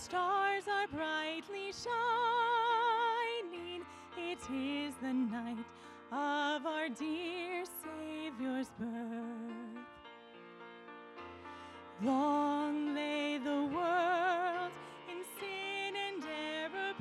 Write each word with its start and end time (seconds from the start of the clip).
stars 0.00 0.64
are 0.66 0.88
brightly 0.88 1.72
shining. 1.72 1.94
It 4.16 4.38
is 4.50 4.94
the 5.02 5.12
night 5.12 5.58
of 6.10 6.64
our 6.64 6.88
dear 6.88 7.64
Savior's 7.82 8.70
birth. 8.78 9.84
Long 12.02 12.94
lay 12.94 13.36
the 13.44 13.64
world 13.74 14.72
in 15.10 15.22
sin 15.38 15.94
and 16.08 16.24
error 16.24 16.94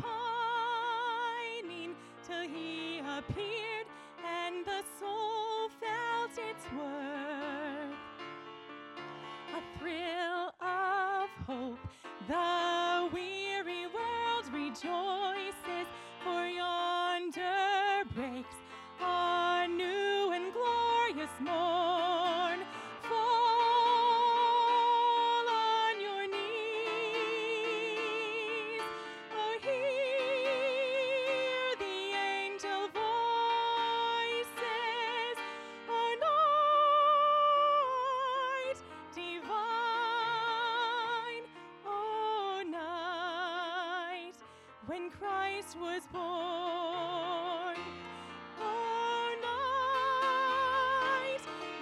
pining 1.72 1.96
till 2.28 2.42
he 2.42 3.00
appeared 3.00 3.88
and 4.28 4.66
the 4.66 4.84
soul 5.00 5.70
felt 5.80 6.38
its 6.38 6.66
worth. 6.78 7.96
A 9.56 9.62
thrill 9.80 10.54
of 10.60 11.30
hope, 11.48 11.80
the 12.28 12.59
rejoices, 14.84 15.88
for 16.24 16.46
yonder 16.48 18.04
breaks 18.16 18.56
when 44.90 45.12
Christ 45.12 45.78
was 45.80 46.02
born. 46.12 47.78
Night 48.58 49.42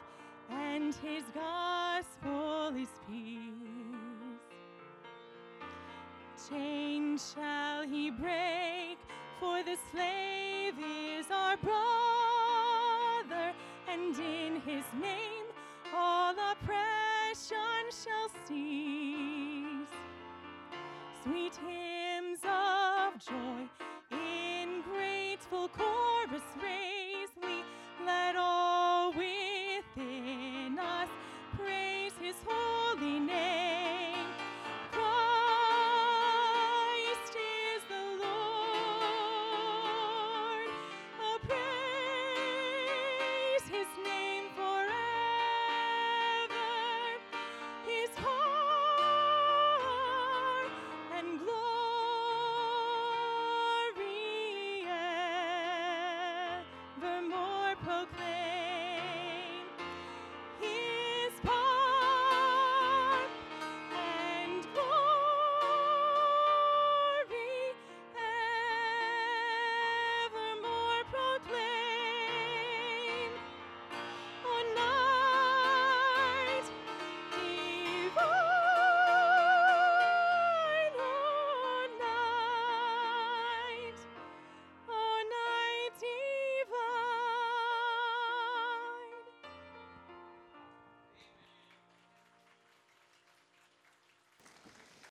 and 0.50 0.94
his 0.96 1.24
gospel 1.34 2.74
is 2.76 2.90
peace. 3.08 3.42
Chains 6.50 7.34
shall 7.36 7.84
he 7.84 8.12
break, 8.12 8.98
for 9.40 9.64
the 9.64 9.78
slave 9.92 10.76
is 10.80 11.26
our 11.32 11.58
brother, 11.58 13.54
and 13.88 14.16
in 14.20 14.62
his 14.62 14.84
name 15.02 15.46
all 15.96 16.36
oppression 16.52 17.90
shall 17.90 18.30
cease. 18.48 19.94
Sweet 21.24 21.56
hymns 21.66 22.42
of 22.44 23.18
joy 23.20 23.70
in 24.12 24.82
grateful 24.82 25.70
chorus 25.70 26.44